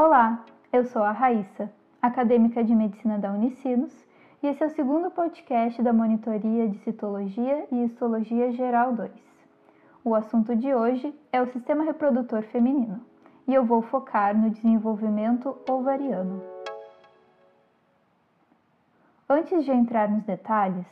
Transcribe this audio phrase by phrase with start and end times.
[0.00, 1.68] Olá, eu sou a Raíssa,
[2.00, 3.92] acadêmica de medicina da Unicinos,
[4.40, 9.10] e esse é o segundo podcast da monitoria de citologia e histologia geral 2.
[10.04, 13.00] O assunto de hoje é o sistema reprodutor feminino,
[13.44, 16.44] e eu vou focar no desenvolvimento ovariano.
[19.28, 20.86] Antes de entrar nos detalhes,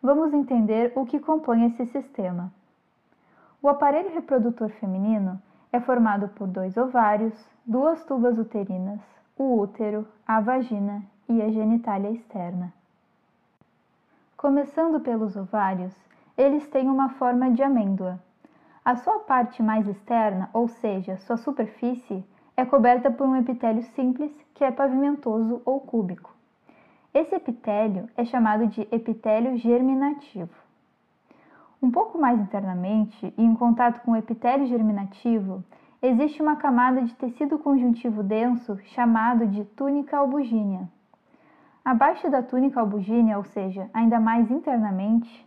[0.00, 2.52] vamos entender o que compõe esse sistema.
[3.60, 5.42] O aparelho reprodutor feminino
[5.74, 7.34] é formado por dois ovários,
[7.66, 9.00] duas tubas uterinas,
[9.36, 12.72] o útero, a vagina e a genitália externa.
[14.36, 15.92] Começando pelos ovários,
[16.38, 18.20] eles têm uma forma de amêndoa.
[18.84, 22.24] A sua parte mais externa, ou seja, sua superfície,
[22.56, 26.32] é coberta por um epitélio simples que é pavimentoso ou cúbico.
[27.12, 30.54] Esse epitélio é chamado de epitélio germinativo.
[31.84, 35.62] Um pouco mais internamente, e em contato com o epitélio germinativo,
[36.00, 40.88] existe uma camada de tecido conjuntivo denso chamado de túnica albugínea.
[41.84, 45.46] Abaixo da túnica albugínea, ou seja, ainda mais internamente,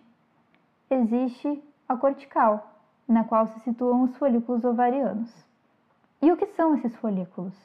[0.92, 2.72] existe a cortical,
[3.08, 5.34] na qual se situam os folículos ovarianos.
[6.22, 7.56] E o que são esses folículos?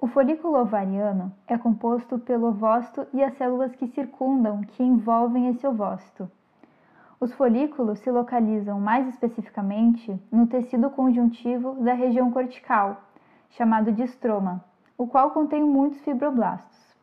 [0.00, 5.64] O folículo ovariano é composto pelo ovócito e as células que circundam, que envolvem esse
[5.64, 6.28] ovócito.
[7.22, 13.00] Os folículos se localizam mais especificamente no tecido conjuntivo da região cortical,
[13.50, 14.60] chamado de estroma,
[14.98, 16.96] o qual contém muitos fibroblastos.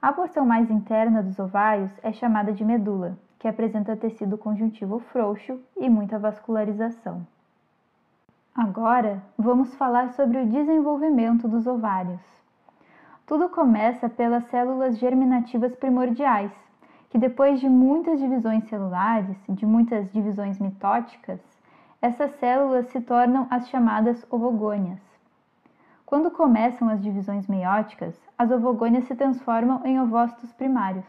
[0.00, 5.60] A porção mais interna dos ovários é chamada de medula, que apresenta tecido conjuntivo frouxo
[5.76, 7.20] e muita vascularização.
[8.54, 12.22] Agora vamos falar sobre o desenvolvimento dos ovários.
[13.26, 16.69] Tudo começa pelas células germinativas primordiais,
[17.10, 21.40] que depois de muitas divisões celulares, de muitas divisões mitóticas,
[22.00, 25.00] essas células se tornam as chamadas ovogônias.
[26.06, 31.04] Quando começam as divisões meióticas, as ovogônias se transformam em ovócitos primários.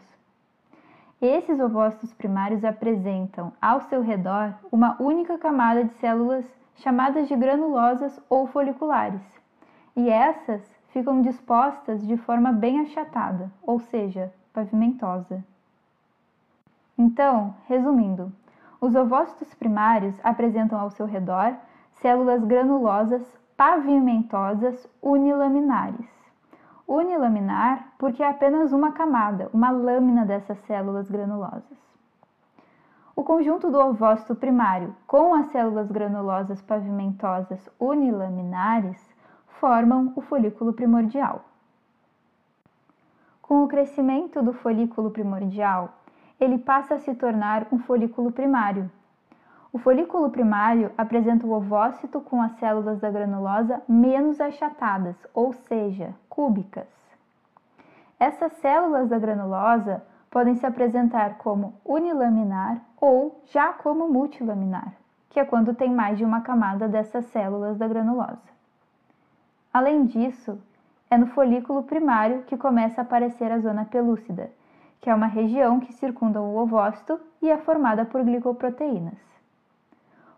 [1.20, 6.44] Esses ovócitos primários apresentam ao seu redor uma única camada de células
[6.76, 9.22] chamadas de granulosas ou foliculares,
[9.96, 15.44] e essas ficam dispostas de forma bem achatada, ou seja, pavimentosa.
[16.96, 18.32] Então, resumindo,
[18.80, 21.54] os ovócitos primários apresentam ao seu redor
[21.92, 23.22] células granulosas
[23.56, 26.10] pavimentosas unilaminares.
[26.86, 31.78] Unilaminar porque é apenas uma camada, uma lâmina dessas células granulosas.
[33.14, 38.98] O conjunto do ovócito primário com as células granulosas pavimentosas unilaminares
[39.60, 41.44] formam o folículo primordial.
[43.40, 46.01] Com o crescimento do folículo primordial,
[46.42, 48.90] ele passa a se tornar um folículo primário.
[49.72, 56.12] O folículo primário apresenta o ovócito com as células da granulosa menos achatadas, ou seja,
[56.28, 56.88] cúbicas.
[58.18, 64.94] Essas células da granulosa podem se apresentar como unilaminar ou já como multilaminar,
[65.30, 68.50] que é quando tem mais de uma camada dessas células da granulosa.
[69.72, 70.58] Além disso,
[71.08, 74.50] é no folículo primário que começa a aparecer a zona pelúcida,
[75.02, 79.18] que é uma região que circunda o ovócito e é formada por glicoproteínas.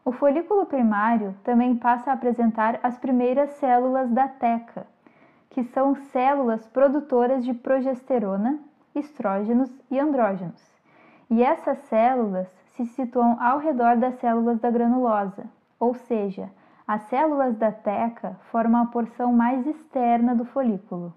[0.02, 4.86] O folículo primário também passa a apresentar as primeiras células da teca,
[5.50, 8.58] que são células produtoras de progesterona,
[8.94, 10.74] estrógenos e andrógenos.
[11.30, 15.44] E essas células se situam ao redor das células da granulosa,
[15.78, 16.48] ou seja,
[16.88, 21.12] as células da teca formam a porção mais externa do folículo.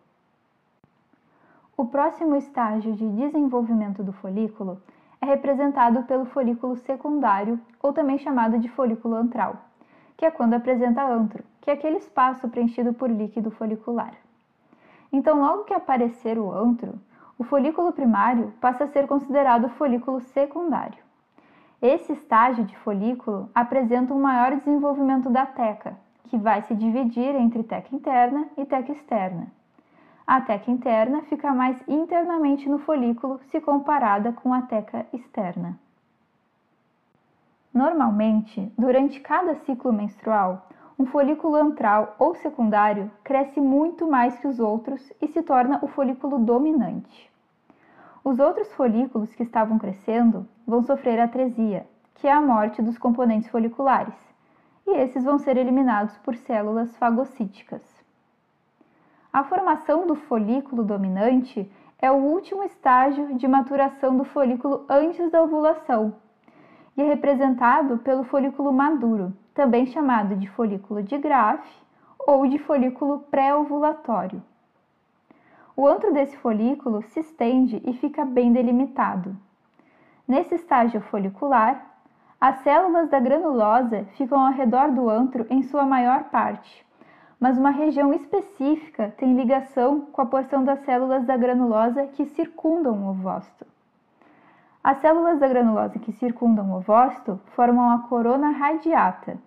[1.79, 4.81] O próximo estágio de desenvolvimento do folículo
[5.21, 9.57] é representado pelo folículo secundário, ou também chamado de folículo antral,
[10.17, 14.15] que é quando apresenta antro, que é aquele espaço preenchido por líquido folicular.
[15.13, 16.99] Então, logo que aparecer o antro,
[17.37, 20.97] o folículo primário passa a ser considerado folículo secundário.
[21.79, 27.61] Esse estágio de folículo apresenta um maior desenvolvimento da teca, que vai se dividir entre
[27.61, 29.55] teca interna e teca externa.
[30.29, 35.79] A teca interna fica mais internamente no folículo se comparada com a teca externa.
[37.73, 40.67] Normalmente, durante cada ciclo menstrual,
[40.99, 45.87] um folículo antral ou secundário cresce muito mais que os outros e se torna o
[45.87, 47.31] folículo dominante.
[48.21, 53.49] Os outros folículos que estavam crescendo vão sofrer atresia, que é a morte dos componentes
[53.49, 54.15] foliculares,
[54.85, 57.96] e esses vão ser eliminados por células fagocíticas.
[59.37, 65.43] A formação do folículo dominante é o último estágio de maturação do folículo antes da
[65.43, 66.15] ovulação
[66.97, 71.63] e é representado pelo folículo maduro, também chamado de folículo de Graaff
[72.17, 74.41] ou de folículo pré-ovulatório.
[75.75, 79.37] O antro desse folículo se estende e fica bem delimitado.
[80.27, 81.85] Nesse estágio folicular,
[82.41, 86.86] as células da granulosa ficam ao redor do antro em sua maior parte,
[87.39, 92.93] mas uma região específica tem ligação com a porção das células da granulosa que circundam
[93.03, 93.65] o ovócito.
[94.83, 99.37] As células da granulosa que circundam o ovócito formam a corona radiata.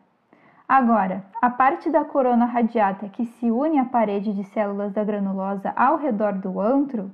[0.69, 5.73] Agora, a parte da corona radiata que se une à parede de células da granulosa
[5.75, 7.11] ao redor do antro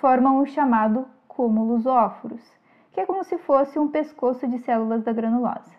[0.00, 2.40] formam o chamado cúmulos óforos,
[2.92, 5.76] que é como se fosse um pescoço de células da granulosa.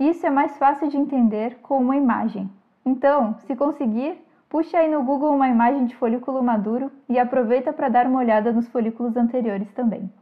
[0.00, 2.50] Isso é mais fácil de entender com uma imagem,
[2.84, 7.88] então, se conseguir, puxe aí no Google uma imagem de folículo maduro e aproveita para
[7.88, 10.12] dar uma olhada nos folículos anteriores também.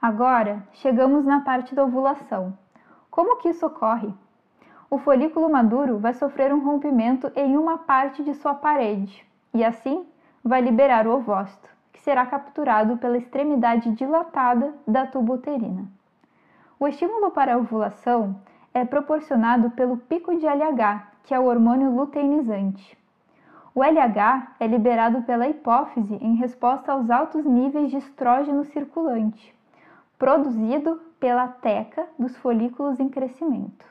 [0.00, 2.56] Agora, chegamos na parte da ovulação.
[3.10, 4.14] Como que isso ocorre?
[4.88, 10.06] O folículo maduro vai sofrer um rompimento em uma parte de sua parede e assim
[10.42, 15.84] vai liberar o ovócito, que será capturado pela extremidade dilatada da tuba uterina.
[16.78, 18.36] O estímulo para a ovulação
[18.72, 22.96] é proporcionado pelo pico de LH, que é o hormônio luteinizante.
[23.74, 29.54] O LH é liberado pela hipófise em resposta aos altos níveis de estrógeno circulante,
[30.18, 33.86] produzido pela teca dos folículos em crescimento.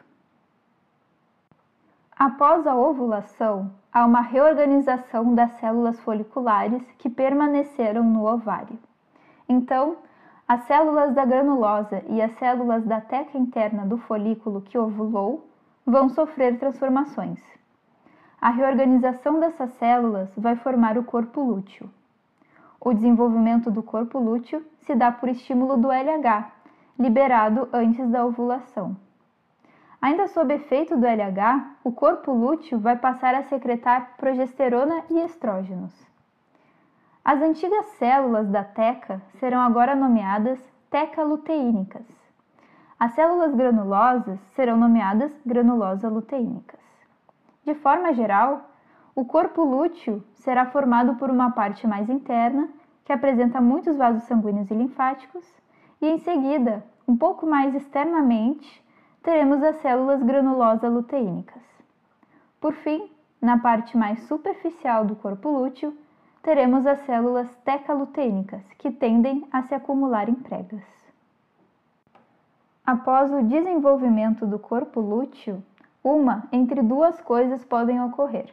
[2.20, 8.80] Após a ovulação, há uma reorganização das células foliculares que permaneceram no ovário.
[9.48, 9.98] Então,
[10.48, 15.46] as células da granulosa e as células da teca interna do folículo que ovulou
[15.86, 17.44] vão sofrer transformações.
[18.40, 21.90] A reorganização dessas células vai formar o corpo lúteo.
[22.80, 26.50] O desenvolvimento do corpo lúteo se dá por estímulo do LH,
[26.98, 28.96] liberado antes da ovulação.
[30.02, 35.94] Ainda sob efeito do LH, o corpo lúteo vai passar a secretar progesterona e estrógenos.
[37.28, 40.58] As antigas células da teca serão agora nomeadas
[40.90, 42.06] teca-luteínicas.
[42.98, 46.80] As células granulosas serão nomeadas granulosa-luteínicas.
[47.66, 48.70] De forma geral,
[49.14, 52.70] o corpo lúteo será formado por uma parte mais interna,
[53.04, 55.46] que apresenta muitos vasos sanguíneos e linfáticos,
[56.02, 58.82] e em seguida, um pouco mais externamente,
[59.22, 61.64] teremos as células granulosa-luteínicas.
[62.62, 65.94] Por fim, na parte mais superficial do corpo lúteo,
[66.48, 70.82] teremos as células tecalutênicas, que tendem a se acumular em pregas.
[72.86, 75.62] Após o desenvolvimento do corpo lúteo,
[76.02, 78.46] uma entre duas coisas podem ocorrer.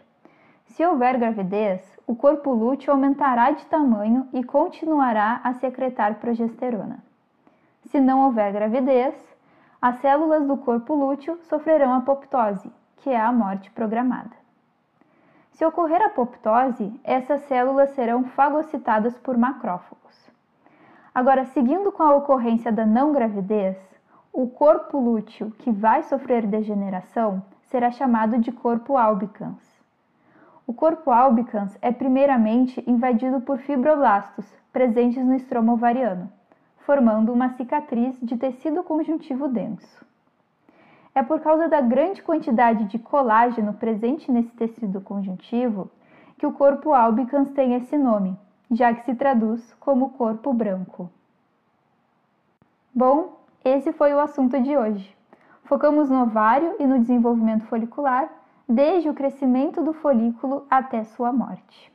[0.66, 6.98] Se houver gravidez, o corpo lúteo aumentará de tamanho e continuará a secretar progesterona.
[7.84, 9.14] Se não houver gravidez,
[9.80, 14.43] as células do corpo lúteo sofrerão apoptose, que é a morte programada.
[15.54, 20.28] Se ocorrer apoptose, essas células serão fagocitadas por macrófagos.
[21.14, 23.76] Agora, seguindo com a ocorrência da não gravidez,
[24.32, 29.62] o corpo lúteo que vai sofrer degeneração será chamado de corpo albicans.
[30.66, 36.32] O corpo albicans é primeiramente invadido por fibroblastos presentes no estroma ovariano,
[36.78, 40.04] formando uma cicatriz de tecido conjuntivo denso.
[41.14, 45.90] É por causa da grande quantidade de colágeno presente nesse tecido conjuntivo
[46.36, 48.36] que o corpo albicans tem esse nome,
[48.70, 51.08] já que se traduz como corpo branco.
[52.92, 55.16] Bom, esse foi o assunto de hoje.
[55.64, 58.28] Focamos no ovário e no desenvolvimento folicular,
[58.68, 61.92] desde o crescimento do folículo até sua morte.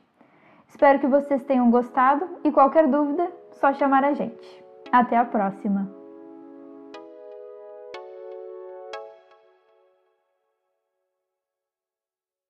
[0.68, 4.64] Espero que vocês tenham gostado e qualquer dúvida, só chamar a gente.
[4.90, 5.99] Até a próxima!